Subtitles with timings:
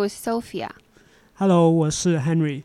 [0.00, 0.70] was Sophia。
[1.34, 2.62] Hello，我是 Henry。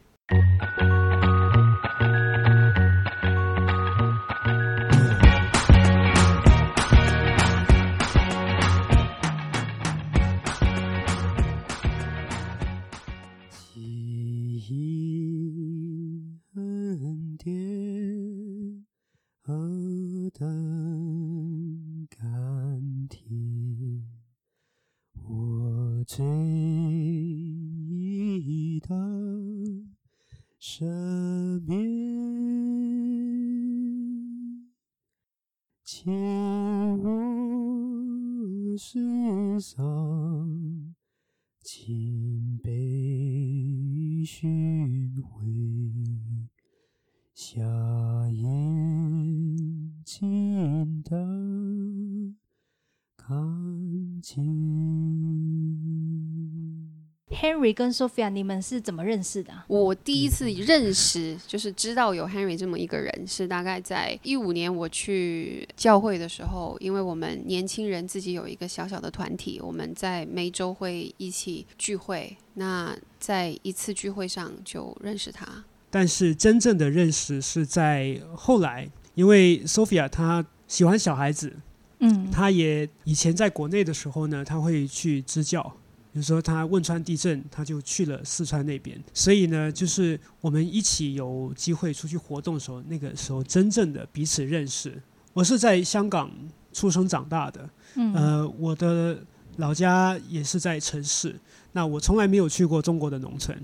[57.75, 59.65] 跟 Sophia，你们是怎么认识的啊？
[59.67, 72.35] 我第一次认识，就是知道有 Henry 这么一个人，是大概在一五年我去教会的时候，因为我们年轻人自己有一个小小的团体，我们在每周会一起聚会。
[72.55, 75.45] 那在一次聚会上就认识他。
[75.89, 81.53] 但是真正的认识是在后来，因为 Sophia 她喜欢小孩子，
[81.99, 85.75] 嗯，她也以前在国内的时候呢，她会去支教。
[86.15, 88.97] 比如说，他汶川地震，他就去了四川那边。
[89.13, 95.03] 所以呢，就是我们一起有机会出去活动的时候，那个时候真正的彼此认识。
[95.33, 96.31] 我是在香港
[96.71, 99.21] 出生长大的，嗯呃，我的
[99.57, 101.37] 老家也是在城市，
[101.73, 103.61] 那我从来没有去过中国的农村，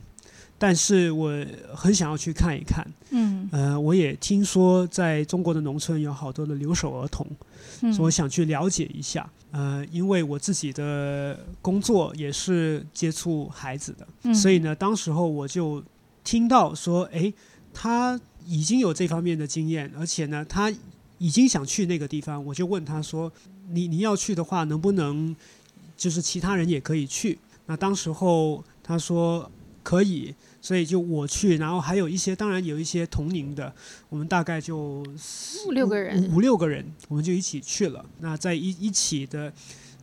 [0.61, 1.33] 但是我
[1.73, 2.85] 很想要去看一看。
[3.09, 7.25] 嗯呃，我也听说在中国的农村有好多的留守儿童，
[7.81, 9.27] 嗯所以我想去了解一下。
[9.49, 15.83] 呃，因为我自己的工作也是接触孩子的，嗯所以呢，当时候我就
[16.23, 17.33] 听到说，诶，
[17.73, 20.71] 他已经有这方面的经验，而且呢，他
[21.17, 23.31] 已经想去那个地方，我就问他说，
[23.71, 25.35] 你你要去的话，能不能
[25.97, 27.39] 就是其他人也可以去？
[27.65, 29.49] 那当时候他说
[29.83, 33.73] 可以，所以就我去，然后还有一些，当然有一些同龄的，
[34.09, 38.05] 我们大概就四五六个人五五六个人，我们就一起去了。
[38.19, 39.51] 那在一一起的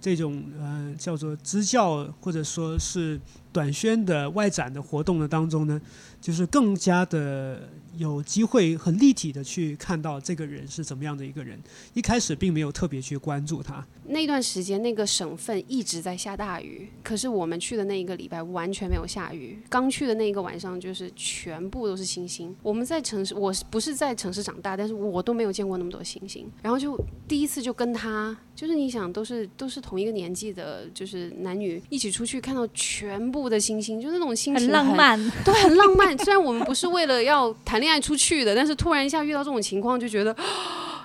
[0.01, 3.19] 这种呃叫做支教或者说是
[3.53, 5.81] 短宣的外展的活动的当中呢，
[6.21, 11.59] 就是更加的有机会很立体的去看到这个人是怎么样的一个人。
[11.95, 19.59] 一开始并没有特别去关注他，那段时间，那个省份一直在下大雨，可是我们去的那一个礼拜完全没有下雨。
[19.69, 22.55] 刚去的那一个晚上，就是全部都是星星。
[22.63, 26.49] 我们在城市，我不是在城市长大，但是我都没有见过那么多星星。
[26.63, 36.17] 然后就第一次就跟他，就是你想，都是都是同一个年纪的，就是男女一起出去，看到全部的星星，就那种心情很浪，漫， 对，很浪漫。
[36.17, 40.35] 虽然我们不是为了要谈恋爱出去的，但是突然一下遇到这种情况，就觉得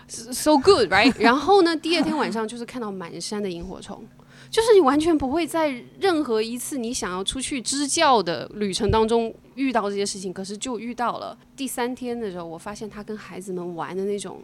[0.07, 1.13] so good right。
[1.19, 4.01] 然后呢，第二天晚上就是看到满山的萤火虫。
[4.49, 11.35] 就是你完全不会在任何一次你想要出去支教的旅程当中遇到这些事情，可是就遇到了。
[11.55, 14.43] 第三天的时候，我发现他跟孩子们玩的那种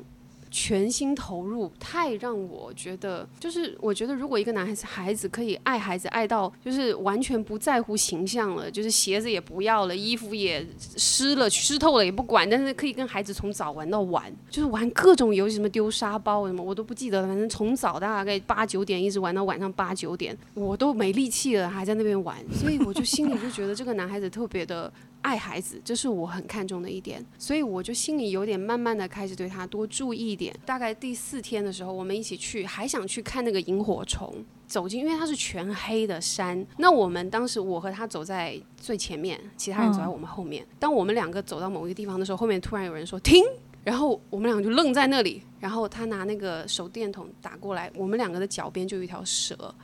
[0.51, 10.65] 全心投入，太让我觉得，就是我觉得如果一个男孩子孩子可以爱孩子爱到就是完全不在乎形象了，就是鞋子也不要了，衣服也
[10.97, 24.91] 湿了湿透了也不管，但是可以跟孩子从早玩到晚，就是玩各种游戏，什么丢沙包什么我都不记得了，反正从早大概 八九点一直玩到晚上八九点，我都没力气了，还在那边玩，所以我就心里就觉得这个男孩子特别的。
[25.21, 30.55] 爱孩子，这是我很看重的一点，所以我就心里有点慢慢的开始对他多注意一点。
[30.65, 34.33] 大概第四天的时候，我们一起去，还想去看那个萤火虫。
[34.67, 36.63] 走进，因为它是全黑的山。
[36.77, 40.63] 那我们当时我和他走在最前面，其他人走在我们后面。
[40.77, 43.43] 当我们两个走到某一个地方的时候，后面突然有人说停，
[43.89, 45.41] 然后我们两个就愣在那里。
[45.59, 49.75] 然后他拿那个手电筒打过来，我们两个的脚边就有一条蛇，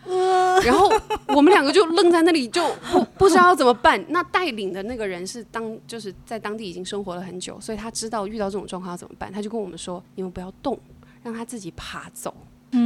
[0.63, 0.89] 然后
[1.35, 4.01] 我们两个就愣在那里，就不不知道要怎么办。
[4.07, 10.79] 那带领的那个人是当就是在当地已经生活了很久，所以他知道遇到这种状况要怎么办，他就跟我们说：你们不要动，
[11.21, 12.33] 让他自己爬走。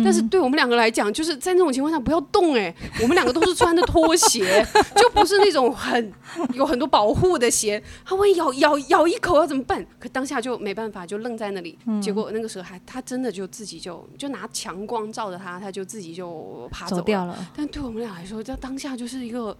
[0.03, 4.63] 但是对我们两个来讲，就是在那种情况下不要动哎、 我们两个都是穿的拖鞋，
[4.95, 6.13] 就不是那种很
[6.53, 7.81] 有很多保护的鞋。
[8.05, 9.83] 他万一咬咬咬一口要怎么办？
[9.97, 11.75] 可当下就没办法，就愣在那里。
[12.01, 16.97] 结果那个时候还他真的就自己就就拿强光照着他，他就自己就爬走。
[16.97, 17.49] 走掉了。
[17.55, 19.57] 但对我们俩来说，这当下就是一个，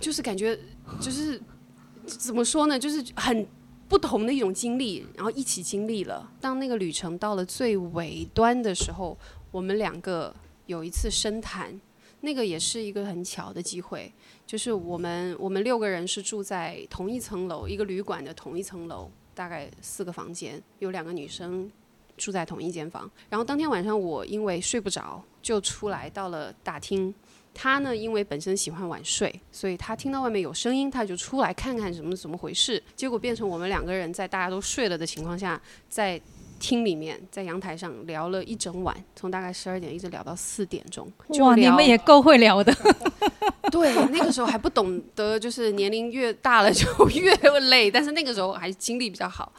[0.00, 0.56] 就是感觉
[1.00, 1.40] 就是
[2.06, 3.44] 怎么说呢，就是很
[3.92, 6.26] 不同的一种经历，然后一起经历了。
[6.40, 9.14] 当那个旅程到了最尾端的时候，
[9.50, 10.34] 我们两个
[10.64, 11.78] 有一次深谈，
[12.22, 14.10] 那个也是一个很巧的机会，
[14.46, 21.70] 就是我们我们六个人是住在同一层楼，一个旅馆的同一层楼，大概四个房间，有两个女生
[22.16, 23.10] 住在同一间房。
[23.28, 27.14] 然后当天晚上我因为睡不着，就出来到了大厅。
[27.54, 32.82] 他呢，因为本身喜欢晚睡，所以他听到外面有声音，他就出来看看什么怎么回事。
[32.96, 36.20] 结果变成我们两个人在大家都睡了的情况下，在
[36.58, 41.10] 厅里面，在阳台上聊了一整晚，从大概十二点一直聊到四点钟。
[41.32, 42.72] 就哇，你们也够会聊的。
[43.70, 47.34] 对，那个时候还不懂得，就是年龄越大了就越
[47.70, 49.52] 累，但是那个时候还是精力比较好。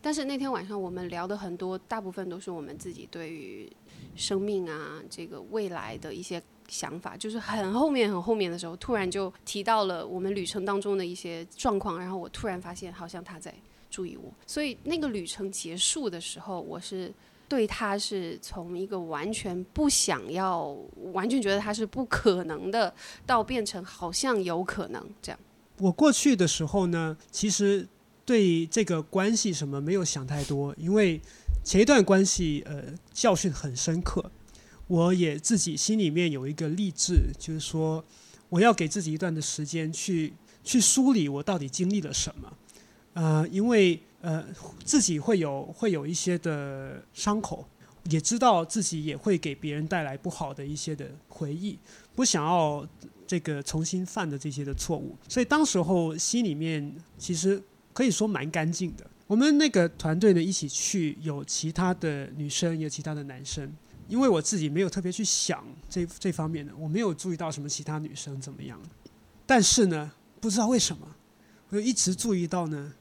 [0.00, 3.70] 但是那天晚上我们聊的很多，大部分都是我们自己对于
[4.14, 13.54] 生命啊，这个未来的一些想法，就是很后面很后面的时候，突然就提到了我们旅程当中的一些状况，然后我突然发现好像他在
[13.90, 17.12] 注意我，所以那个旅程结束的时候，我是。
[17.48, 20.76] 对他是从一个完全不想要、
[21.12, 22.92] 完全觉得他是不可能的，
[23.24, 25.38] 到变成好像有可能这样。
[25.78, 27.86] 我过去的时候呢，其实
[28.24, 31.20] 对这个关系什么没有想太多，因为
[31.62, 32.82] 前一段关系呃
[33.12, 34.28] 教训很深刻，
[34.88, 38.04] 我也自己心里面有一个励志，就是说
[38.48, 42.52] 我要给自己一段的时间去去梳理我到底经历了什么，
[43.14, 44.44] 呃，因为呃
[44.84, 47.66] 自己会有会有一些的伤口，
[48.04, 51.76] 也知道自己也会给别人带来不好的一些的回忆，
[52.14, 52.86] 不想要
[53.26, 57.60] 这个重新犯的这些的错误，所以当时候心里面其实
[57.92, 59.04] 可以说蛮干净的。
[59.26, 63.72] 我们那个团队呢一起去，有其他的女生，有其他的男生。
[64.08, 68.80] 因为我自己没有特别去想这这方面的，我没有注意到什么其他女生怎么样。
[69.44, 70.10] 但是呢，
[70.40, 71.06] 不知道为什么，
[71.68, 72.92] 我就一直注意到呢，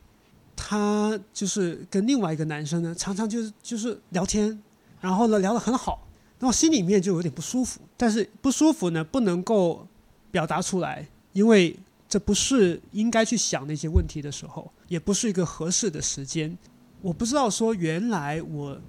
[0.55, 4.61] 他就是跟另外一个男生呢，常常就是就是聊天，
[5.01, 6.07] 然后呢聊得很好，
[6.39, 7.81] 然后心里面就有点不舒服。
[7.97, 9.87] 但是不舒服呢，不能够
[10.31, 11.77] 表达出来，因为
[12.07, 16.57] 这不是应该去想那些问题的时候，也不是一个合适的时间。
[17.01, 18.79] 我不知道说原来我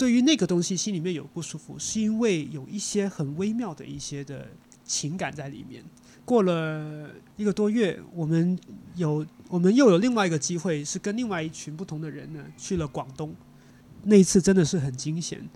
[0.00, 4.48] 对于那个东西心里面有不舒服，是因为有一些很微妙的一些的
[4.82, 5.84] 情感在里面。
[6.24, 8.58] 过了一个多月，我们
[8.94, 13.34] 有我们又有另外一个机会，是跟另外一群不同的人呢去了广东。
[14.04, 15.46] 那一次真的是很惊险。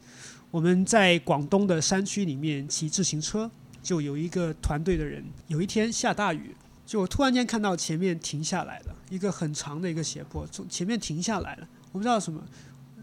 [0.51, 3.51] 我们在广东的山区里面骑自行车，
[3.83, 6.55] 就有一个团队的人，有一天下大雨，
[6.85, 12.45] 就我突然间看到前面停下来了，一个很长的一个斜坡，从前面停下来了，我不知道什么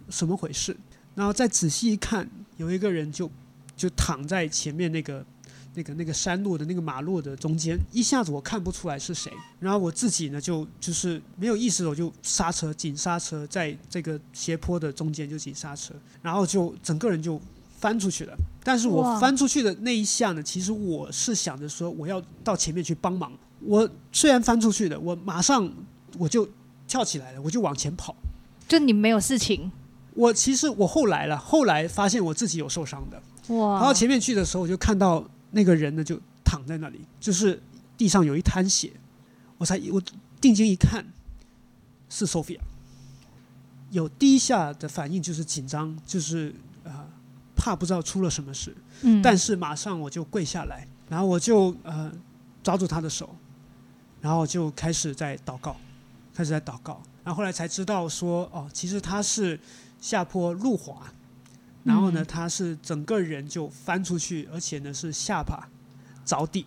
[0.08, 0.78] 什么回事。
[1.16, 3.30] 然后再仔细一看，有一个人就
[3.75, 5.25] 就躺在前面那个
[5.74, 9.31] 那个那个山路的那个马路的中间，一下子我看不出来是谁。
[9.60, 17.40] 然后我自己呢就就是没有意识我就刹车，紧刹车，在这个斜坡的中间就紧刹车，然后就整个人就
[17.78, 18.36] 翻出去了。
[18.64, 23.31] 但是我翻出去的那一下呢，其实我是想着说我要到前面去帮忙。
[23.60, 25.72] 我虽然翻出去的，我马上
[26.18, 26.48] 我就
[26.88, 28.16] 跳起来了，我就往前跑。
[28.68, 29.72] 就你没有事情
[30.21, 33.21] 我其实我后来了，后来发现我自己有受伤的。
[33.56, 37.59] 哇，跑到前面去的时候，我就看到那个人呢，就躺在那里，就是
[37.97, 38.91] 地上有一滩血。
[39.57, 40.01] 我才我
[40.39, 41.06] 定睛一看，
[42.07, 42.59] 是 Sophia。
[43.89, 46.53] 有第一下的反应就是紧张，就是
[46.83, 47.06] 呃
[47.56, 52.12] 怕不知道出了什么事，嗯，但是马上我就跪下来，然后我就呃
[52.63, 53.35] 抓住他的手，
[54.21, 55.75] 然后就开始在祷告，
[56.33, 59.59] 开始在祷告，然后后来才知道说哦，其实他是
[60.02, 61.14] 下坡路滑，
[61.86, 65.70] 然后呢嗯他是整个人就翻出去，而且呢是下巴
[66.26, 66.66] 着地，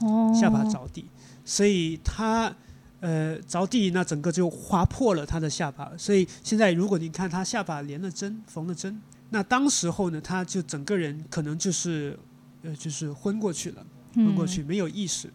[0.00, 0.30] 哦。
[0.38, 1.06] 下巴着地，
[1.44, 2.54] 所以他
[3.00, 5.90] 呃着地，那整个就划破了他的下巴。
[5.96, 12.18] 所以现在如果你看他下巴连了针，缝了针，那当时候呢，他就整个人可能就是
[12.62, 15.32] 呃就是昏过去了，昏过去没有意识。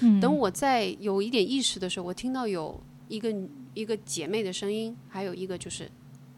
[0.00, 0.20] 嗯。
[0.20, 3.34] 等我在有一点意识的时候，我听到有一个
[3.74, 5.90] 一个姐妹的声音，还有一个就是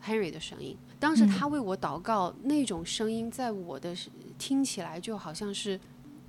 [0.04, 0.76] Henry 的声音。
[0.98, 3.94] 当时嗯他为我祷告，那种声音在我的
[4.38, 5.78] 听起来就好像是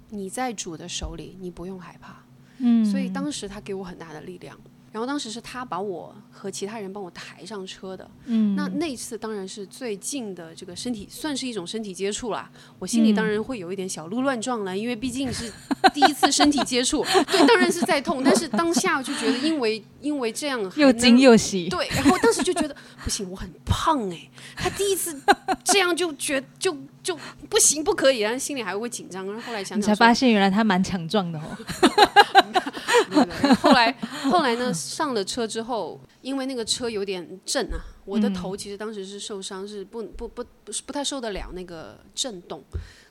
[0.10, 2.24] 你在主的手里，你不用害怕。
[2.60, 4.58] 嗯，所以当时他给我很大的力量。
[4.94, 12.48] 然后当时是他把我和其他人帮我抬上车的，嗯那那次当然是最近的这个身体，算是一种身体接触啦。
[12.78, 15.52] 我心里当然会有一点小鹿乱撞了，因为毕竟是
[15.96, 18.22] 第一次身体接触， 对，当然是在痛。
[18.24, 25.20] 但是当下就觉得，因为因为这样又惊又喜，对，然后当时就觉得不行，我很胖哎、他第一次
[25.64, 27.18] 这样就觉就就
[27.50, 29.26] 不行，不可以，然后心里还会紧张。
[29.26, 31.44] 然后后来想你想，才发现原来他蛮强壮的哦。
[32.52, 33.92] 对对对后来
[34.30, 42.64] 后来呢，上了车之后，因为那个车有点震啊，我的嗯头其实当时是受伤，是不不不不是不太受得了那个震动。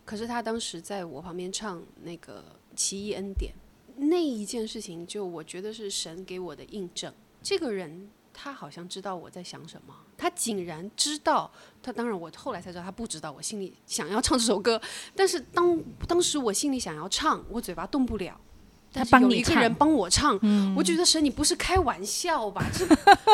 [0.05, 2.41] 可是他当时在我旁边唱那个
[2.77, 3.53] 《奇异恩典》，
[3.97, 7.13] 那一件事情，就我觉得是神给我的印证。
[7.41, 11.51] 这个人他好像知道我在想什么，他竟然知道。
[11.83, 14.81] 他当然我后来才知道他不知道我心里想要唱这首歌，
[15.15, 18.41] 但是当当时我心里想要唱，我嘴巴动不了。
[18.95, 20.39] 但是有一个人帮我唱，
[20.77, 22.63] 我觉得神，你不是开玩笑吧？
[22.71, 22.85] 这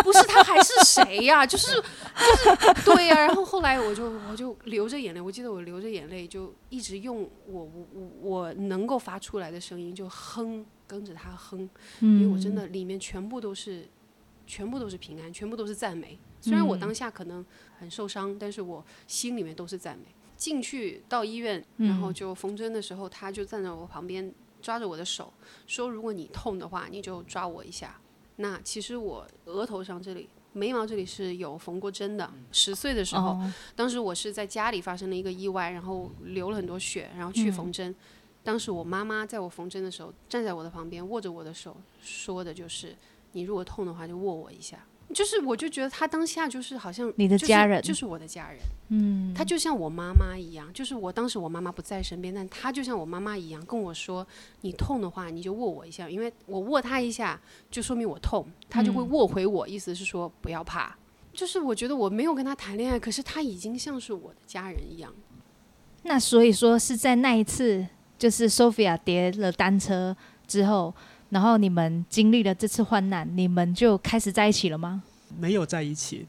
[0.03, 1.45] 不是他还是谁呀？
[1.45, 3.17] 就是就是对呀。
[3.27, 11.69] 然后后来我就我就流着眼泪，我记得我流着眼泪就一直用我我我我能够发出来的声音就哼，跟着他哼，
[12.00, 13.88] 因为我真的里面全部都是
[14.47, 16.17] 全部都是平安，全部都是赞美。
[16.41, 17.45] 虽然我当下可能
[17.81, 20.05] 很受伤，但是我心里面都是赞美。
[20.37, 24.33] 进去到医院，然后就缝针的时候，他就站在我旁边。
[24.69, 25.33] 抓着我的手
[25.67, 27.99] 说：“如果你痛的话，你就抓我一下。”
[28.37, 32.31] 那其实我额头上这里、眉毛这里是有缝过针的。
[32.53, 33.41] 十岁的时候，
[33.75, 37.97] 当时我是在家里发生了一个意外，然后流了很多血，然后去缝针。
[38.45, 42.95] 当时我妈妈在我缝针的时候站在我的旁边，握着我的手，说的就是
[43.33, 44.85] ：“你如果痛的话，就握我一下。”
[45.15, 48.61] 就是，我就觉得他当下就是好像你的家人，就是我的家人，
[48.91, 54.27] 嗯，他就像我妈妈一样，就是我当时我妈妈不在身边，但他就像我妈妈一样跟我说
[54.61, 60.95] ：“你痛的话，你就握我一下，因为我握他一下，就说明我痛，他就会握回我，意思是说不要怕。”
[61.33, 65.11] 就是我觉得我没有跟他谈恋爱，可是他已经像是我的家人一样。
[66.03, 67.87] 那所以说是在那一次，
[68.19, 70.15] 就是 Sophia 跌了单车
[70.47, 70.95] 之后。
[71.31, 75.03] 然后你们经历了这次患难，你们就开始在一起了吗？
[75.39, 76.27] 没有在一起。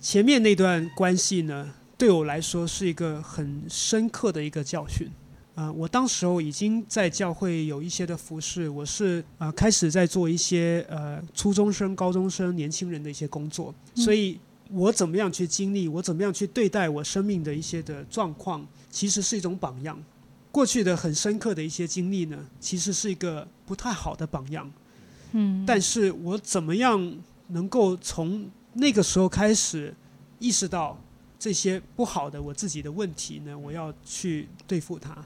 [0.00, 5.08] 前面那段关系呢，对我来说是一个很深刻的一个教训。
[5.54, 20.02] 啊，我当时候已经在教会有一些的服饰，我是啊开始在做一些呃初中生、高中生、年轻人的一些工作，所以我怎么样去经历，我怎么样去对待我生命的一些的状况，其实是一种榜样。
[20.50, 24.70] 过去的很深刻的一些经历呢，其实是一个不太好的榜样。
[25.30, 27.16] 嗯，但是我怎么样
[27.48, 29.94] 能够从那个时候开始
[30.38, 31.00] 意识到
[31.38, 33.58] 这些不好的我自己的问题呢？
[33.58, 35.16] 我要去对付它，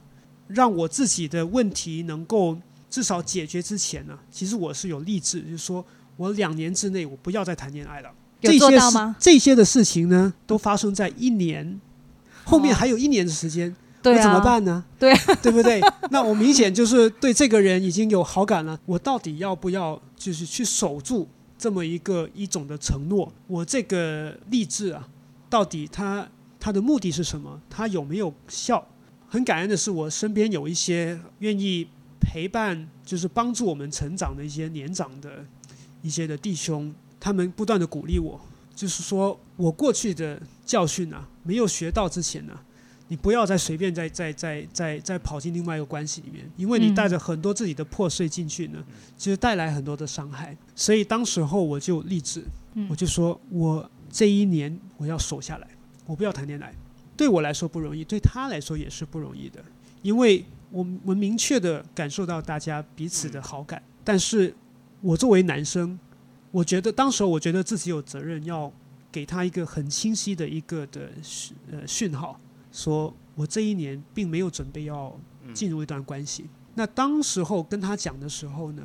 [0.46, 2.56] 让我自己的问题能够
[2.88, 5.84] 至少解决之前呢，其实我是有励志，就是说
[6.16, 8.12] 我两年之内我不要再谈恋爱了。
[8.42, 9.16] 有做到吗？
[9.18, 11.80] 这些的事情呢，都发生在一年
[12.44, 13.74] 后面，还有一年的时间。
[14.14, 14.84] 那怎么办呢？
[14.98, 15.80] 对， 对不对？
[16.10, 18.78] 那我明显就是对这个人已经有好感了。
[18.86, 23.32] 我到底要不要就是去守住这么一个一种的承诺？
[23.46, 25.08] 我这个励志啊，
[25.48, 26.28] 到底他
[26.60, 27.60] 他的目的是什么？
[27.70, 28.86] 他有没有效？
[29.28, 31.88] 很感恩的是，我身边有一些愿意
[32.20, 35.44] 陪伴，就是帮助我们成长的一些年长的
[36.02, 38.40] 一些的弟兄，他们不断的鼓励我，
[38.74, 42.52] 就是说我过去的教训啊，没有学到之前呢。
[43.08, 48.82] 你不要再随便再再再再再跑进另外一个关系里面，因为你带着很多自己的破碎进去呢，
[49.16, 50.56] 其实带来很多的伤害。
[50.74, 52.42] 所以当时候我就立志，
[52.90, 55.68] 我就说我这一年我要守下来，
[56.04, 56.74] 我不要谈恋爱。
[57.16, 59.64] 对我来说不容易，对他来说也是不容易的，
[60.02, 64.54] 因为我我明确的感受到大家彼此的好感，但是
[65.00, 65.98] 我作为男生，
[66.50, 68.70] 我觉得当时我觉得自己有责任要
[69.12, 72.38] 给他一个很清晰的一个的讯呃讯号。
[72.76, 75.18] 说我这一年并没有准备要
[75.54, 76.44] 进入一段关系。
[76.74, 78.82] 那当时候跟他讲的时候呢，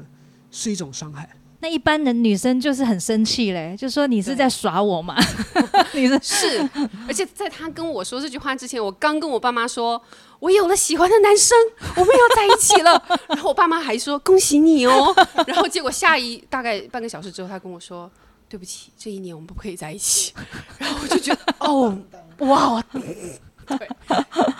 [0.49, 1.29] 是一种伤害。
[1.59, 5.15] 那一般的女生就是很生气嘞，就说你是在耍我嘛？
[5.93, 6.69] 你是 是，
[7.05, 10.01] 而且在他跟我说这句话之前，我刚跟我爸妈说，
[10.39, 11.55] 我有了喜欢的男生，
[11.97, 13.03] 我们要在一起了。
[13.27, 15.13] 然后我爸妈还说恭喜你哦。
[15.45, 18.09] 然后结果下一大概半个小时之后，他跟我说
[18.47, 20.33] 对不起，这一年我们不可以在一起。
[20.79, 21.95] 然后我就觉得哦，
[22.39, 22.83] 哇。
[23.77, 23.87] 对，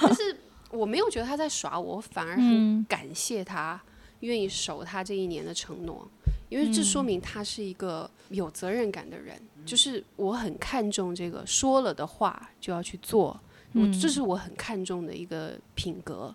[0.01, 0.35] 但是
[0.69, 3.81] 我没有觉得他在耍我，反而很感谢他
[4.21, 6.07] 愿意守他这一年的承诺，
[6.49, 9.39] 因为这说明他是一个有责任感的人。
[9.65, 13.39] 就是我很看重这个说了的话就要去做，
[13.73, 16.33] 我这是我很看重的一个品格。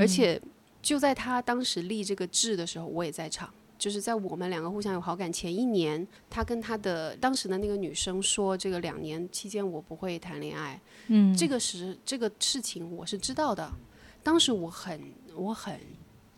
[0.00, 0.40] 而且
[0.82, 3.48] 就在他当时立这个志的时候，我也在场。
[3.76, 10.80] 就是在我们两个互相有好感前一年，他跟他的当时的那个女生说，这个两年期间我不会谈恋爱。
[11.08, 13.70] 嗯，这个是这个事情我是知道的，
[14.22, 15.00] 当时我很
[15.34, 15.78] 我很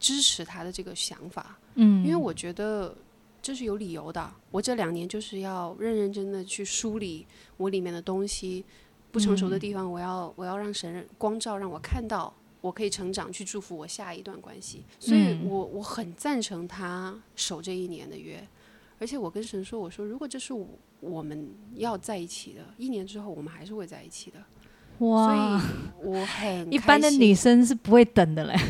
[0.00, 1.58] 支持他的这个想法。
[1.74, 2.96] 嗯，因为我觉得
[3.42, 4.32] 这是有理由的。
[4.50, 7.26] 我这两年就是要认认真的去梳理
[7.56, 8.64] 我里面的东西，
[9.12, 12.34] 不成熟的地方，我要我要让神光照，让我看到。
[12.66, 18.44] 我可以成长，去祝福我下一段关系，所以我我很赞成他守这一年的约，
[18.98, 20.52] 而且我跟神说，我说如果这是
[21.00, 24.42] 我们要在一起的，一年之后我们还是会在一起的，
[24.98, 25.38] 所以，
[26.02, 28.58] 我很一般的女生是不会等的嘞。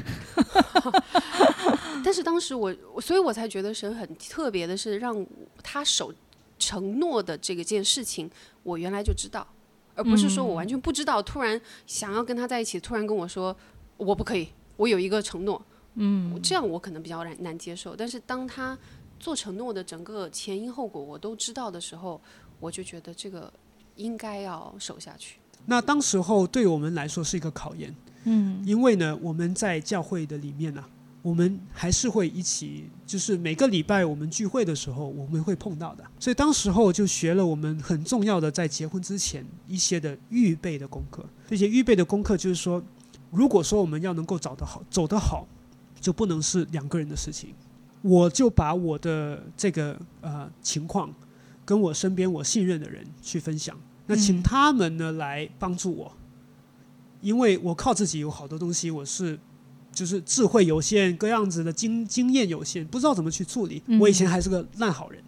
[2.05, 5.27] 但是当时我，我所以我才觉得神很特别的是，让
[5.63, 6.13] 他守
[6.59, 8.31] 承诺的这个件事情，
[8.63, 9.47] 我原来就知道，
[9.95, 13.57] 而不是说我完全不知道，突然想要跟他在一起，突然跟我说
[13.97, 15.61] 我不可以，我有一个承诺，
[15.95, 17.97] 嗯，这样我可能比较难难接受。
[17.97, 18.79] 但是当他
[19.19, 22.21] 做承诺的整个前因后果我都知道的时候，
[22.61, 23.53] 我就觉得这个
[23.97, 25.39] 应该要守下去。
[25.65, 30.85] 那当时候对我们来说是一个考验，嗯因为呢，我们在教会的里面呢、
[31.23, 36.05] 我们还是会一起，就是每个礼拜我们聚会的时候，我们会碰到的。
[36.21, 41.25] 所以当时候就学了我们很重要的在结婚之前一些的预备的功课。
[41.49, 42.81] 这些预备的功课就是说，
[43.31, 45.47] 如果说我们要能够找得好、走得好，
[46.01, 47.55] 就不能是两个人的事情。
[48.03, 51.13] 我就把我的这个呃情况
[51.65, 56.13] 跟我身边我信任的人去分享，那请嗯他们呢来帮助我，
[57.21, 59.37] 因为我靠自己有好多东西我是
[59.91, 63.83] 就是智慧有限，各样子的经经验有限，不知道怎么去处理。
[63.87, 65.21] 嗯我以前还是个烂好人，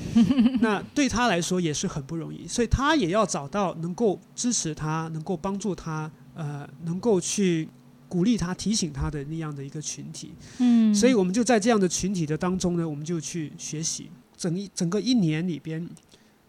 [0.62, 7.68] 那对他来说也是很不容易，所以他也要找到能够支持他、能够帮助他、呃，能够去
[8.08, 10.32] 鼓励他、提醒他的那样的一个群体。
[10.58, 14.10] 嗯，所以我们就在这样的群体的当中呢，我们就去学习。
[14.36, 15.88] 整一整个一年里边，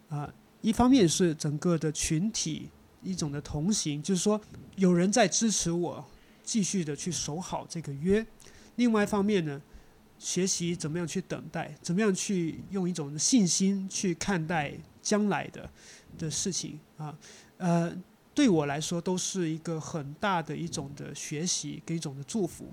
[0.10, 0.27] 啊、
[0.62, 2.68] 一方面是整个的群体
[3.04, 4.42] 一种的同行，就是说
[4.75, 6.04] 有人在支持我
[6.44, 8.25] 继续的去守好这个约；
[8.75, 9.62] 另外一方面呢，
[10.18, 15.70] 学习怎么样去等待，怎么样去用一种信心去看待将来的
[16.18, 17.15] 的事情啊，
[17.58, 17.96] 呃，
[18.36, 22.68] 对我来说都是一个很大的一种的学习跟一种的祝福。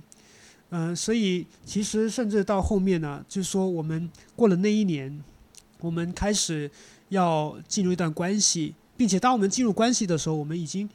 [0.71, 5.23] 嗯，所以其实甚至到后面呢，就是说我们过了那一年，
[5.81, 6.69] 我们开始
[7.11, 10.89] 要进入一段关系，并且当我们进入关系的时候，我们已经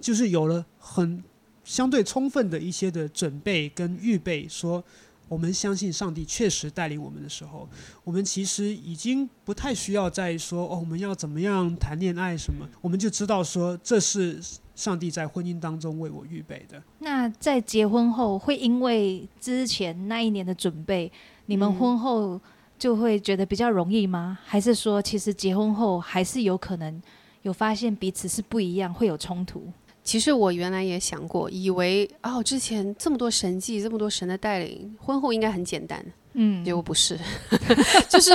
[0.00, 1.22] 就是有了很
[1.64, 4.82] 相对充分的一些的准备跟预备，说
[5.28, 7.68] 我们相信上帝确实带领我们的时候，
[8.04, 14.38] 我们其实已经不太需要再说哦，我们要怎么样谈恋爱什么，我们就知道说这是
[14.74, 16.82] 上帝在婚姻当中为我预备的。
[16.98, 21.10] 那在结婚后，会因为之前那一年的准备，
[21.46, 22.40] 你们婚后
[22.78, 24.38] 就会觉得比较容易吗？
[24.44, 27.02] 还是说，其实结婚后还是有可能
[27.42, 29.72] 有发现彼此是不一样，会有冲突？
[30.04, 36.62] 其实我原来也想过，以为哦，之前这么多神迹，这么多神的带领，婚后应该很简单，嗯。
[36.62, 37.18] 结果不是，
[38.10, 38.30] 就是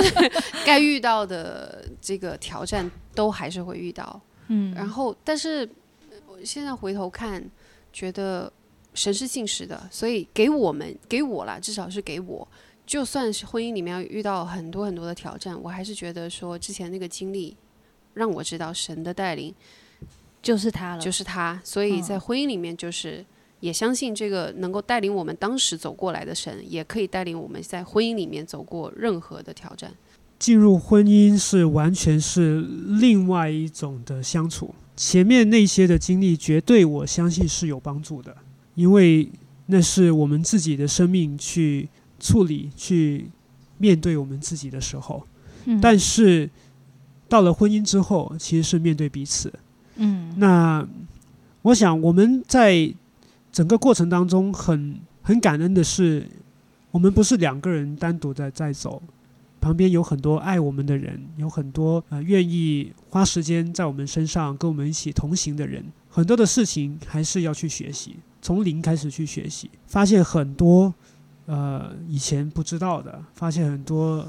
[0.66, 4.20] 该遇到的这个挑战都还是会遇到。
[4.48, 5.60] 嗯，然后，但是
[6.10, 7.48] 呃我现在回头看，
[7.92, 8.52] 觉得
[8.94, 12.46] 神是信实的，所以给我们给我啦，至少是给我，
[12.84, 17.56] 就算是婚姻里面遇到很多很多的挑战，我还是觉得说之前那个经历
[18.14, 19.54] 让我知道神的带领
[20.42, 23.24] 就是他了，就是是他，所以在嗯婚姻里面就是。
[23.60, 29.92] 也相信这个能够带领我们当时走过来的神，也可以带领我们在婚姻里面走过任何的挑战。
[30.38, 34.74] 进入婚姻是完全是另外一种的相处。
[34.96, 38.34] 前面那些的经历，绝对我相信是有帮助的，
[38.76, 39.30] 因为
[39.66, 41.86] 那是我们自己的生命去
[42.18, 43.28] 处理、去
[43.76, 45.22] 面对我们自己的时候。
[45.66, 46.48] 嗯但是
[47.28, 49.52] 到了婚姻之后，其实是面对彼此。
[50.02, 50.86] 嗯那
[51.62, 52.92] 我想我们在
[53.52, 56.26] 整个过程当中很很感恩的是，
[56.90, 59.02] 我们不是两个人单独的在走，
[59.60, 65.84] 旁边有很多爱我们的人，有很多呃愿意花时间在我们身上跟我们一起同行的人。
[66.08, 70.92] 很多的事情还是要去学习，从零开始去学习，发现很多
[71.46, 74.26] 呃以前不知道的，发现很多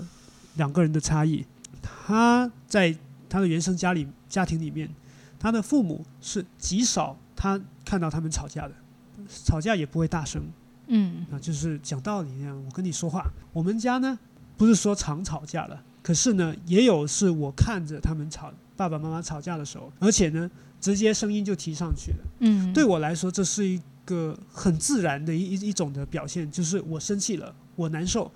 [0.58, 1.46] 两个人的差异。
[1.82, 2.96] 他在
[3.30, 4.88] 他的原生家里家庭里面，
[5.42, 8.74] 他的父母是极少他看到他们吵架的，
[9.44, 10.40] 吵架也不会大声
[10.86, 12.64] 嗯啊，就是讲道理那样。
[12.64, 14.20] 我跟你说话，我们家呢
[14.56, 22.18] 不是说常吵架了，可是呢也有是我看着他们吵，爸爸妈妈吵架的时候，而且呢直接声音就提上去了。
[22.42, 28.32] 嗯，对我来说，这是一个很自然的一一一种的表现，就是我生气了，我难受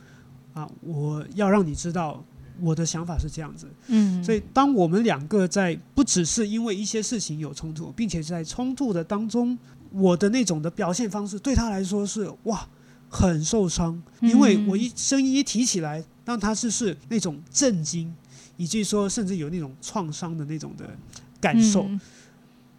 [0.56, 2.24] 啊，我要让你知道
[2.62, 3.68] 我的想法是这样子。
[3.88, 9.58] 嗯，所以，当我们两个在不只是因为一些事情有冲突，并且在冲突的当中，
[9.92, 12.68] 我的那种的表现方式对他来说是哇
[13.10, 18.14] 很受伤，因为我一声音一提起来，让他是是那种震惊，
[18.58, 20.90] 以及说甚至有那种创伤的那种的
[21.40, 21.84] 感受。
[21.84, 22.00] 嗯。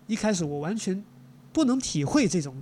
[0.07, 1.03] 一开始我完全
[1.53, 2.55] 不能体会这种，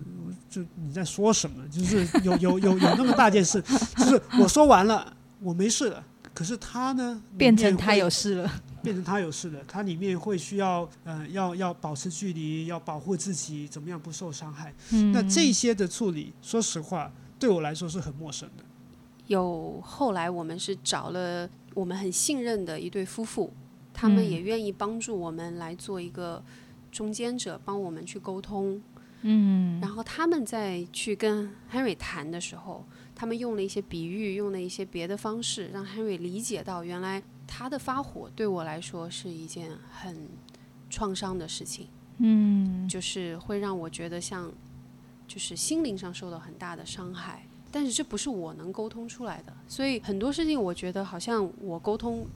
[0.48, 3.62] 就你在说什么，就是有有有有那么大件事，
[3.98, 6.02] 就是我说完了，我没事了，
[6.34, 8.50] 可是他呢，变成他有事了，
[8.82, 14.74] 变成他有事了，他里面会需要呃要要保持距离，要保护自己，怎么样不受伤害？
[14.90, 18.64] 嗯那这些的处理，说实话，对我来说是很陌生的。
[19.28, 23.52] 有后来我们是找了我们很信任的一对夫妇，
[23.92, 26.42] 他们嗯也愿意帮助我们来做一个
[26.90, 28.82] 中间者，帮我们去沟通。
[29.26, 32.84] 嗯然后他们在去跟 Henry 谈的时候，
[33.24, 40.28] 他们用了一些比喻，用了一些别的方式，让 Henry 理解到原来他的发火对我来说是一件很
[40.90, 44.52] 创伤的事情，嗯就是会让我觉得像
[45.26, 47.46] 就是心灵上受到很大的伤害。
[47.72, 52.26] 但是这不是我能沟通出来的，所以很多事情我觉得好像我沟通。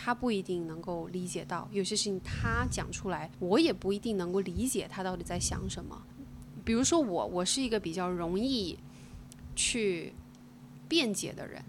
[0.00, 6.00] 他不一定能够理解到，有些事情他讲出来，我也不一定能够理解他到底在想什么。
[6.64, 8.78] 比如说我，我是一个比较容易
[9.56, 10.12] 去
[10.88, 11.62] 辩解的人，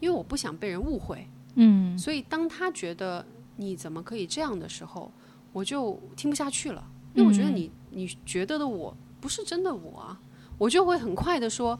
[0.00, 1.98] 因为我不想被人误会，嗯。
[1.98, 5.10] 所以当他觉得你怎么可以这样的时候，
[5.52, 10.20] 我就听不下去了，因为我觉得你你觉得的我不是真的我啊，
[10.58, 11.78] 我就会很快的说。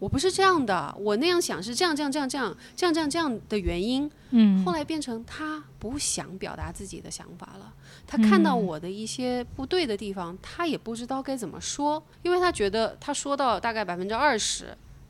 [0.00, 4.64] 我不是这样的，我那样想是这样这样这样这样这样这样这样的原因，嗯。
[4.64, 7.74] 后来变成他不想表达自己的想法了，
[8.06, 14.66] 他看到我的一些不对的地方，他也不知道该怎么说，因为他觉得他说到大概百分之二十，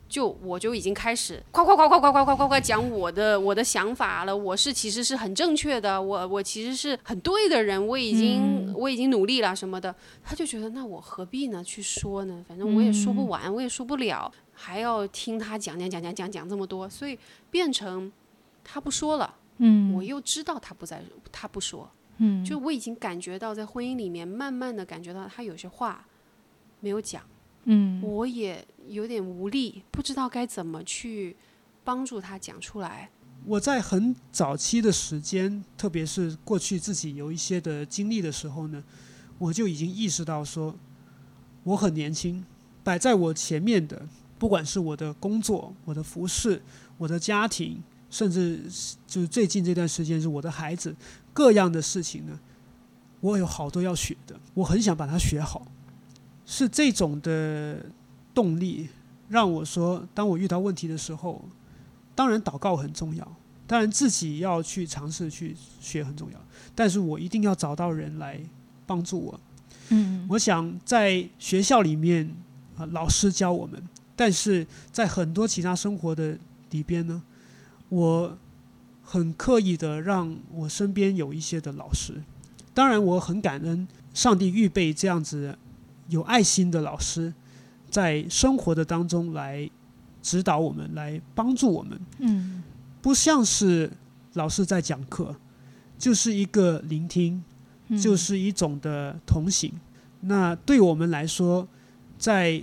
[0.09, 12.43] 就我就已经开始夸夸夸夸夸夸夸夸夸讲我的我的想法了，我是其实是很正确的，我我其实是很对的人，我已经、我已经努力了什么的，他就觉得那我何必呢去说呢？
[12.47, 17.17] 反正我也说不完，我也说不了，还要听他讲讲讲讲讲讲这么多，所以
[17.51, 18.11] 变成
[18.63, 19.35] 他不说了。
[19.61, 22.43] 嗯我又知道他不在，他不说，嗯。
[22.43, 26.05] 就我已经感觉到在婚姻里面，慢慢的感觉到他有些话
[26.79, 27.21] 没有讲，
[27.71, 31.37] 嗯我也有点无力，不知道该怎么去
[31.83, 33.11] 帮助他讲出来。
[33.45, 38.83] 我在很早期的时间，特别是过去自己有一些的经历的时候呢，
[39.37, 40.75] 我就已经意识到说，
[41.63, 42.43] 我很年轻，
[42.83, 44.07] 摆在我前面的，
[44.39, 46.61] 不管是我的工作、我的服饰、
[46.97, 48.63] 我的家庭，甚至
[49.05, 50.95] 就是最近这段时间是我的孩子，
[51.31, 52.39] 各样的事情呢，
[53.21, 55.65] 我有好多要学的，我很想把它学好，
[56.51, 57.85] 是这种的
[58.33, 58.89] 动力
[59.27, 61.45] 让我说，当我遇到问题的时候，
[62.15, 63.35] 当然祷告很重要，
[63.67, 66.39] 当然自己要去尝试去学很重要，
[66.73, 68.41] 但是我一定要找到人来
[68.87, 69.39] 帮助我。
[69.89, 72.35] 嗯我想在学校里面
[72.77, 73.79] 啊、老师教我们，
[74.15, 76.35] 但是在很多其他生活的
[76.71, 77.21] 里边呢，
[77.89, 78.35] 我
[79.03, 82.23] 很刻意的让我身边有一些的老师。
[82.73, 85.55] 当然，我很感恩上帝预备这样子
[86.09, 87.33] 有爱心的老师，
[87.89, 89.69] 在生活的当中来
[90.21, 91.99] 指导我们，来帮助我们。
[92.19, 92.63] 嗯
[93.01, 93.89] 不像是
[94.33, 95.35] 老师在讲课，
[95.97, 97.41] 就是一个聆听，
[97.87, 99.71] 嗯就是一种的同行。
[100.21, 101.65] 那对我们来说，
[102.17, 102.61] 在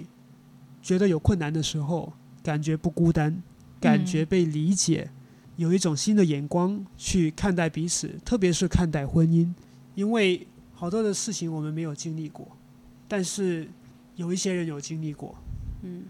[0.82, 3.42] 觉得有困难的时候，感觉不孤单，
[3.80, 5.10] 感觉被理解，
[5.56, 9.52] 有一种新的眼光去看待彼此，特别是看待婚姻，
[9.94, 12.55] 因为好多的事情我们没有经历过，
[13.08, 13.68] 但是
[14.16, 15.36] 有一些人有经历过，
[15.82, 16.04] 嗯。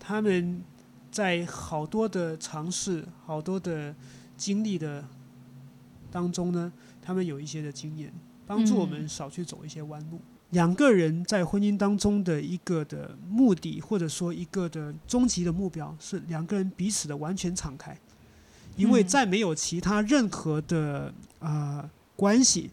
[0.00, 0.62] 他们
[1.10, 3.94] 在好多的尝试、好多的
[4.36, 5.04] 经历的
[6.10, 8.10] 当中呢，他们有一些的经验，
[8.46, 10.18] 帮助我们少去走一些弯路。
[10.50, 17.94] 两个人在婚姻当中的一个的目的，或者说一个的终极的目标，是两个人彼此的完全敞开，
[18.74, 19.06] 因为嗯。
[19.06, 22.70] 再没有其他任何的啊、呃关系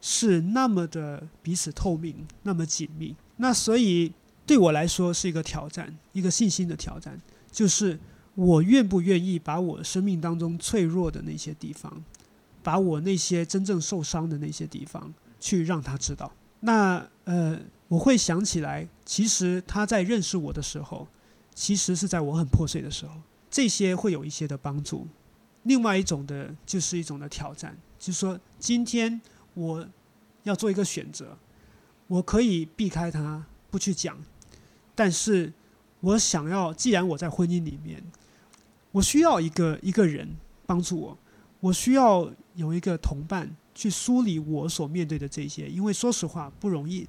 [0.00, 3.14] 是那么的彼此透明、那么紧密。
[3.36, 4.12] 那所以
[4.46, 7.98] 对我来说是一个挑战，一个信心的挑战，就是
[8.34, 12.02] 我愿不愿意把我生命当中脆弱的那些地方，
[12.62, 16.32] 把我那些真正受伤的那些地方，去让他知道。
[16.60, 17.58] 那呃，
[17.88, 21.06] 我会想起来，其实他在认识我的时候，
[21.54, 23.12] 其实是在我很破碎的时候，
[23.50, 25.06] 这些会有一些的帮助。
[25.64, 29.20] 另外一种的，就是一种的挑战，就是说，今天
[29.58, 29.84] 我
[30.44, 31.36] 要做一个选择，
[32.06, 34.16] 我可以避开他，不去讲，
[34.94, 35.52] 但是
[36.00, 38.00] 我想要，既然我在婚姻里面，
[38.92, 41.18] 我需要一个一个人帮助我，
[41.58, 47.08] 我需要有一个同伴去梳理我所面对的这些，因为说实话不容易。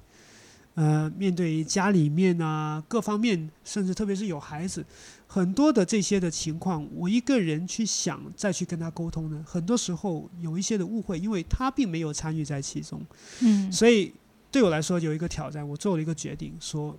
[0.74, 4.84] 呃，面对家里面啊各方面，甚至特别是有孩子，
[5.26, 13.04] 很多的这些的情况，我一个人去想再去跟他沟通呢，很多时候有一些的误会，因为他并没有参与在其中。
[13.40, 14.14] 嗯所以
[14.50, 16.96] 对我来说有一个挑战，我做了一个决定，说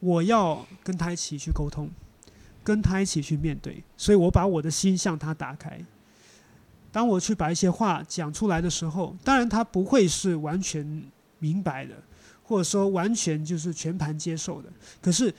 [0.00, 1.88] 我要跟他一起去沟通，
[2.62, 3.82] 跟他一起去面对。
[3.96, 5.78] 所以我把我的心向他打开。
[6.90, 11.04] 当我去把一些话讲出来的时候，当然他不会是完全
[11.38, 11.94] 明白的，
[12.44, 14.72] 或者说完全就是全盘接受的。
[15.02, 15.34] 可是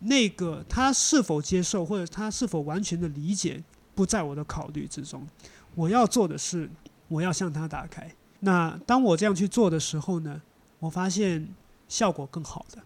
[0.00, 3.62] 那个他是否接受，或者他是否完全的理解，
[3.94, 5.26] 不在我的考虑之中。
[5.74, 6.68] 我要做的是，
[7.08, 8.12] 我要向他打开。
[8.40, 10.42] 那当我这样去做的时候呢，
[10.78, 11.48] 我发现
[11.88, 12.82] 效果更好的。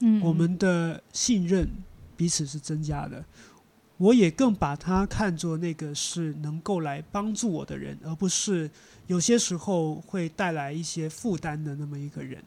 [0.00, 1.68] 嗯，我们的信任
[2.16, 3.24] 彼此是增加的。
[3.98, 8.68] 我也更把他看作那个是能够来帮助我的人，而不是
[9.06, 12.42] 有些时候会带来一些负担的那么一个人。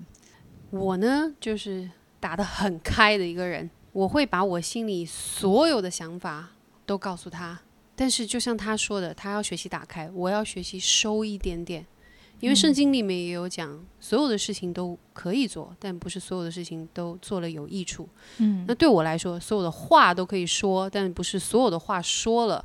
[0.71, 6.49] 我呢，就是打得很开的一个人，我会把我心里所有的想法
[6.85, 7.59] 都告诉他。
[7.95, 11.85] 但是就像他说的，他要学习打开，我要学习收一点点。
[12.41, 18.09] 因为圣经里面也有讲，所有的事情都可以做，但不是所有的事情都做了有益处。
[18.39, 22.63] 嗯，那对我来说，所有的话都可以说，但不是所有的话说了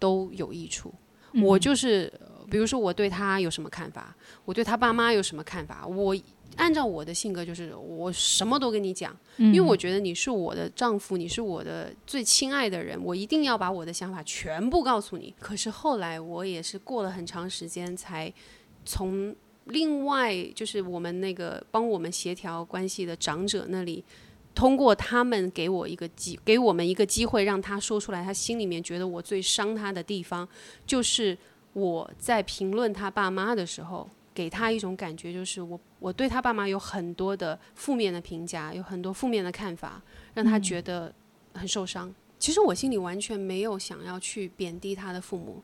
[0.00, 0.92] 都有益处。
[1.32, 6.16] 嗯我就是，呃比如说我对他有什么看法，我对他爸妈有什么看法，我
[6.58, 15.32] 按照我的性格，就是我什么都跟你讲，因因为我觉得你是我的丈夫，你是我的最亲爱的人，我一定要把我的想法全部告诉你。
[15.40, 18.32] 可是后来我也是过了很长时间才
[18.84, 19.34] 从
[19.66, 24.04] 另外就是我们那个帮我们协调关系的长者那里，
[24.54, 30.48] 通过他们给我一个机，给我们一个机会，让他说出来他心里面觉得我最伤他的地方，
[30.84, 31.38] 就是
[31.72, 34.08] 我在评论他爸妈的时候。
[34.38, 40.00] 给他一种感觉，就是我我对他爸妈有很多的负面的评价，有很多负面的看法，
[40.32, 41.12] 让他觉得
[41.54, 42.14] 很受伤。
[42.38, 45.60] 其实我心里完全没有想要去贬低他的父母，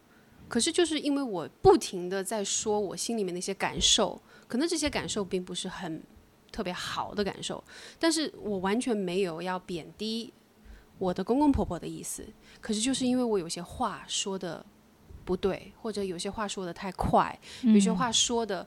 [0.48, 6.02] 可是就是因为我不停的在说我心里面的一些感受，可能这些感受并不是很
[6.50, 7.62] 特别好的感受，
[8.00, 10.32] 但是我完全没有要贬低
[10.98, 12.26] 我的公公婆婆的意思。
[12.60, 14.66] 可是就是因为我有些话说的
[15.24, 18.66] 不对，或者有些话说的太快，有些话说的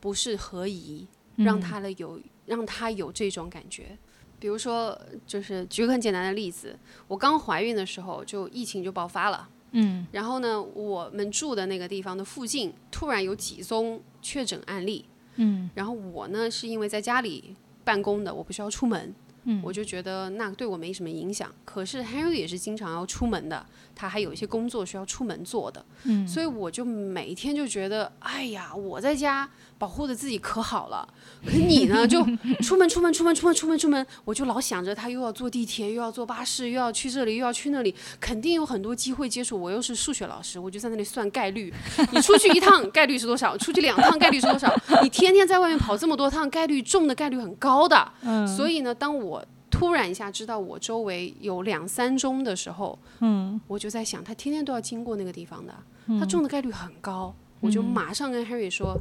[0.00, 3.96] 不是合宜，让他的有让他有这种感觉。
[4.38, 9.48] 比如说，就是举个很简单的例子，我刚怀孕的时候，就疫情就爆发了。
[9.72, 15.04] 嗯然后呢，我们住的那个地方的附近突然有几宗确诊案例。
[15.36, 21.50] 嗯然后我呢，是因为在家里办公的，我不需要出门，嗯我就觉得那对我没什么影响。
[21.64, 29.48] 可是 Henry 也是经常要出门的，他还有一些工作需要出门做的，嗯所以我就每一天就觉得，哎呀，我在家
[29.80, 31.08] 保护的自己可好了，
[31.42, 32.22] 可你呢 就
[32.60, 39.58] 出门出门出门出门出门出门，我就老想着他又要坐地铁，又要坐巴士，又要去这里，又要去那里，肯定有很多机会接触。
[39.58, 41.72] 我又是数学老师，我就在那里算概率，
[42.12, 43.56] 你出去一趟概率是多少？
[43.56, 44.70] 出去两趟概率是多少？
[45.02, 48.12] 你天天在外面跑这么多趟，概率中的概率很高的。
[48.22, 55.74] 嗯所以呢，当我突然一下知道我周围有两三中的时候，嗯我就在想，他天天都要经过那个地方的，
[56.20, 57.34] 他中的概率很高。
[57.62, 58.98] 我就马上跟 Harry 说：“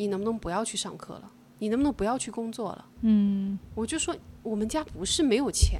[0.00, 1.30] 你能不能不要去上课了？
[1.58, 5.78] 你能不能不要去工作了嗯？”我就说：“我们家不是没有钱，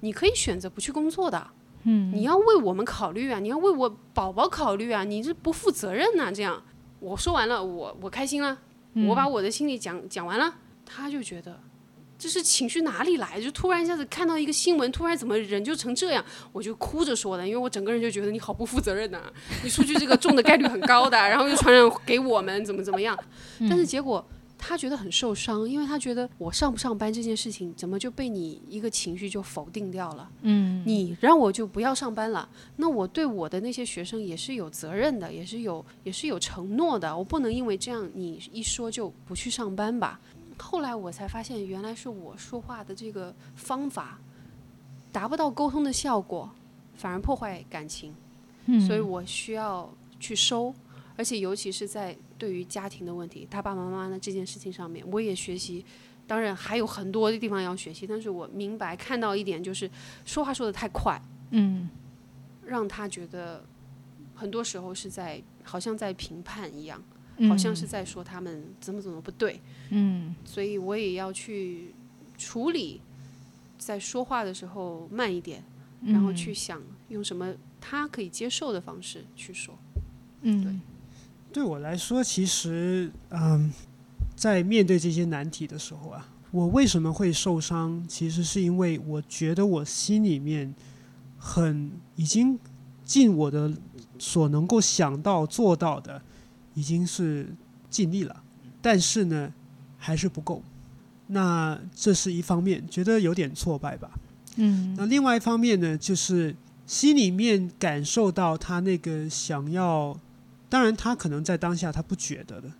[0.00, 1.50] 你可以选择不去工作的。
[1.82, 6.62] 嗯你要为我们考虑啊，你要为我宝宝考虑啊，你这不负责任呐、这样，
[6.98, 8.56] 我说完了，我我开心了，
[9.08, 10.54] 我把我的心里讲讲完了，
[10.86, 11.60] 他就觉得。
[12.18, 13.40] 这是情绪哪里来？
[13.40, 19.22] 就突然一下子看到一个新闻，突然怎么人就成这样，我就哭着说的，因为我整个人就觉得你好不负责任呐、
[19.62, 23.16] 你出去这个中的概率很高的，然后又传染给我们，怎么怎么样？
[23.60, 24.26] 但是结果
[24.58, 30.28] 他觉得很受伤，因为他觉得我上不上班这件事情怎么就被你一个情绪就否定掉了？
[30.42, 40.18] 嗯你让我就不要上班了，那我对我的那些学生也是有责任的，也是有也是有承诺的，我不能因为这样你一说就不去上班吧。
[40.58, 44.18] 后来我才发现，原来是我说话的这个方法
[45.12, 46.50] 达不到沟通的效果，
[46.94, 48.14] 反而破坏感情，
[48.66, 49.88] 嗯所以我需要
[50.20, 50.74] 去收。
[51.16, 55.84] 而且尤其是在对于家庭的问题，他爸爸妈妈的这件事情上面，我也学习。
[56.28, 59.90] 当然还有很多的地方要学习，但是我明白看到一点就是
[60.26, 61.88] 说话说的太快，嗯
[62.66, 63.64] 让他觉得
[64.34, 71.94] 很多时候是在好像在评判一样，嗯好像是在说他们怎么怎么不对，嗯所以我也要去
[72.38, 73.00] 处理，
[73.78, 75.62] 在说话的时候慢一点，
[76.04, 79.78] 然后去想用什么他可以接受的方式去说。
[80.42, 80.80] 嗯
[81.52, 83.72] 对我来说，其实嗯，
[84.36, 88.04] 在面对这些难题的时候啊，我为什么会受伤？
[88.06, 90.72] 其实是因为我觉得我心里面
[91.38, 92.58] 很已经
[93.02, 93.72] 尽我的
[94.18, 96.20] 所能够想到做到的，
[96.78, 97.52] 已经是
[97.90, 98.44] 尽力了，
[98.80, 99.52] 但是呢，
[99.98, 100.62] 还是不够。
[101.26, 104.08] 那这是一方面，觉得有点挫败吧。
[104.54, 106.54] 嗯那另外一方面呢，就是
[106.86, 110.16] 心里面感受到他那个想要
[110.68, 112.70] 当然，他可能在当下他不觉得的，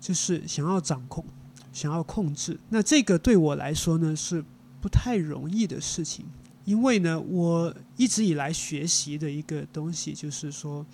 [0.00, 1.24] 就是想要掌控，
[1.72, 2.58] 想要控制。
[2.70, 4.44] 那这个对我来说呢，是
[4.80, 6.26] 不太容易的事情，
[6.64, 10.84] 因为呢，我一直以来学习的一个东西就是说，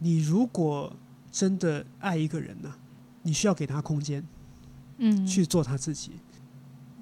[0.00, 0.92] 你如果
[1.38, 2.74] 真的爱一个人呢，
[3.22, 4.26] 你需要给他空间，
[4.96, 6.12] 嗯，去做他自己。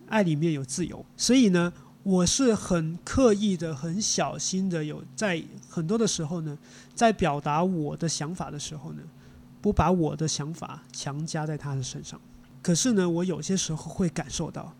[0.09, 1.72] 爱里面有自由，所以呢。
[2.07, 6.57] 我是很刻意的、很小心的，有在很多的时候呢，
[6.94, 9.03] 在表达我的想法的时候呢，
[9.61, 12.20] 不把我的想法强加在他的身上。
[12.62, 14.72] 可是呢，我有些时候会感受到，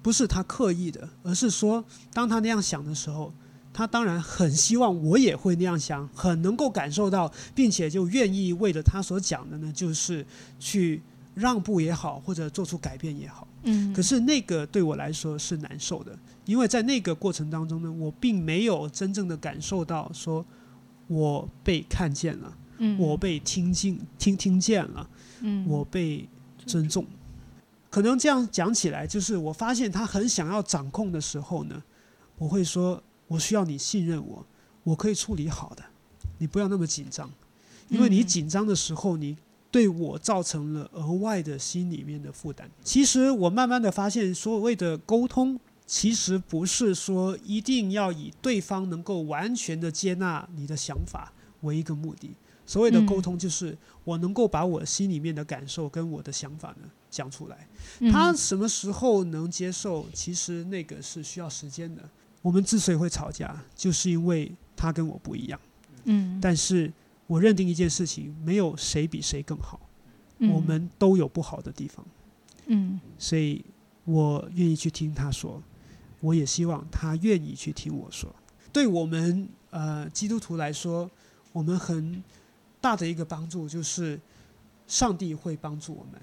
[0.00, 3.32] 不是他刻意的，而是说，当他那样想的时候，
[3.80, 10.22] 他当然很希望我也会那样想，很能够感受到，并且就愿意为了他所讲的呢，就是
[10.58, 11.00] 去
[11.34, 13.48] 让步也好，或者做出改变也好。
[13.62, 16.14] 嗯，可是那个对我来说是难受的。
[16.44, 20.44] 因为在那个过程当中呢，我并没有真正的感受到说
[21.06, 25.08] 我被看见了，嗯，我被听进听听见了，
[25.40, 26.28] 嗯，我被
[26.66, 27.06] 尊重。
[27.88, 31.82] 可能这样讲起来，就是我发现他很想要掌控的时候呢，
[32.36, 34.44] 我会说：我需要你信任我，
[34.82, 35.84] 我可以处理好的，
[36.38, 37.30] 你不要那么紧张，
[37.88, 39.36] 因为你紧张的时候，你
[39.70, 42.68] 对我造成了额外的心里面的负担。
[42.82, 45.58] 其实我慢慢的发现，所谓的沟通。
[45.92, 52.30] 其实不是说一定要以对方能够完全的接纳你的想法为一个目的。
[52.64, 57.66] 所谓的沟通，就是我能够把我心里面的感受跟我的想法呢讲出来。
[58.12, 60.06] 他什么时候能接受？
[60.14, 62.08] 其实那个是需要时间的。
[62.42, 65.60] 我们之所以会吵架，就是因为他跟我不一样。
[66.04, 66.92] 嗯，但是
[67.26, 69.80] 我认定一件事情，没有谁比谁更好，
[70.38, 72.04] 我们都有不好的地方。
[72.66, 73.64] 嗯，所以
[74.04, 75.62] 我愿意去听他说。
[76.22, 78.30] 我也希望他愿意去听我说。
[78.70, 81.10] 对我们呃基督徒来说，
[81.50, 82.22] 我们很
[82.78, 84.20] 大的一个帮助就是，
[84.86, 86.20] 上帝会帮助我们。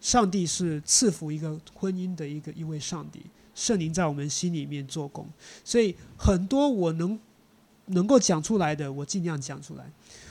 [0.00, 5.26] 上帝是赐福一个婚姻的一个一位上帝，圣灵在我们心里面做工。
[5.64, 7.18] 所以很多我能
[7.86, 9.84] 能够讲出来的，我尽量讲出来；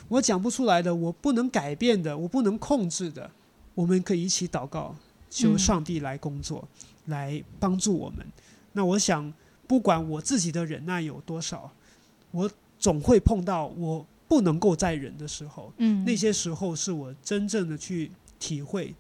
[0.08, 3.30] 我讲不出来的，我不能改变的，我不能控制的，
[3.76, 4.96] 我们可以一起祷告，
[5.30, 6.68] 求上帝来工作，
[7.06, 8.26] 来帮助我们。
[8.74, 9.32] 那我想，
[9.68, 11.72] 不管我自己的忍耐有多少，
[12.32, 15.72] 我总会碰到我不能够再忍的时候。
[15.78, 18.96] 嗯，那些时候是我真正的去体会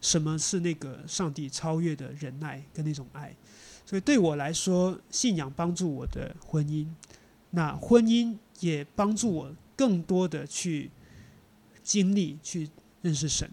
[0.00, 3.34] 什么是那个上帝超越的忍耐跟那种爱。
[3.84, 6.86] 所以对我来说，信仰帮助我的婚姻，
[7.50, 10.90] 那婚姻也帮助我更多的去
[11.82, 12.68] 经历、去
[13.00, 13.50] 认识神。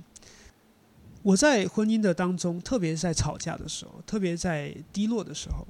[1.24, 5.66] 我在婚姻的当中，特别是在吵架的时候，特别在低落的时候，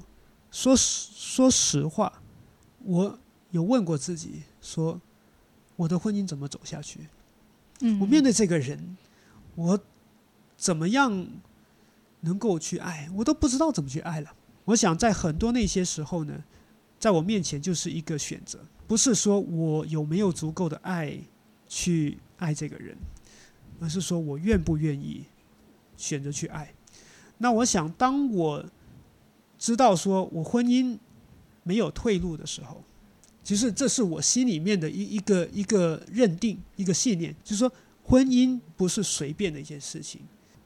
[0.52, 2.22] 说实说实话，
[2.84, 3.20] 我
[3.52, 5.00] 有问过自己，说
[5.76, 7.08] 我的婚姻怎么走下去？
[7.82, 8.98] 嗯，我面对这个人，
[9.56, 9.80] 我
[10.58, 11.28] 怎么样
[12.22, 13.10] 能够去爱？
[13.16, 14.34] 我都不知道怎么去爱了。
[14.66, 16.44] 我想在很多那些时候呢，
[17.00, 21.20] 在我面前就是一个选择，不是说我有没有足够的爱
[21.68, 22.98] 去爱这个人，
[23.80, 25.26] 而是说我愿不愿意。
[25.98, 26.74] 选择去爱，
[27.38, 28.66] 那我想，当我
[29.58, 31.00] 知道说我婚姻
[31.64, 32.84] 没有退路的时候，
[33.42, 37.72] 其实这是我心里面的一一个一个认定，一个信念，就是说
[38.04, 40.20] 婚姻不是随便的一件事情。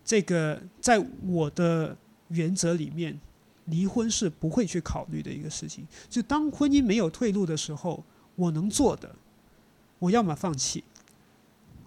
[0.09, 1.95] 这个在我的
[2.29, 3.19] 原则里面，
[3.65, 5.87] 离婚是不会去考虑的一个事情。
[6.09, 8.03] 就当婚姻没有退路的时候，
[8.35, 9.15] 我能做的，
[9.99, 10.83] 我要么放弃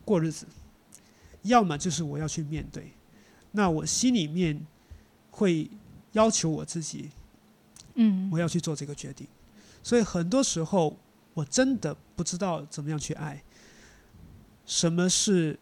[0.05, 0.47] 过日子，
[1.43, 2.93] 要么就是我要去面对。
[3.51, 4.65] 那我心里面
[5.33, 5.69] 会
[6.13, 7.11] 要求我自己，
[7.95, 9.27] 嗯，我要去做这个决定。
[9.83, 10.97] 所以很多时候
[11.35, 13.43] 我真的不知道怎么样去爱，
[14.65, 15.59] 什么是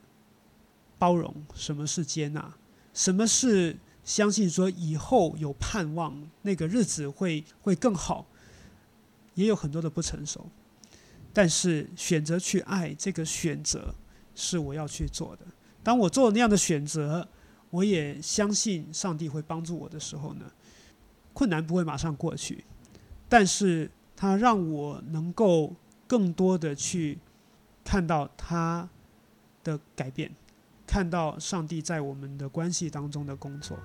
[1.00, 2.54] 包容，什么是接纳，
[2.94, 8.24] 什么是相信说以后有盼望，那个日子会会更好，
[9.34, 10.46] 也有很多的不成熟。
[11.32, 13.92] 但是选择去爱这个选择
[14.34, 15.46] 是我要去做的。
[15.82, 17.26] 当我做那样的选择。
[17.72, 20.50] 我也相信上帝会帮助我的时候呢，
[21.32, 22.64] 困难不会马上过去，
[23.28, 25.76] 但是他让我能够
[26.08, 27.20] 更多的去
[27.84, 28.90] 看到他
[29.62, 30.34] 的改变，
[30.90, 33.78] 看到上帝在我们的关系当中的工作。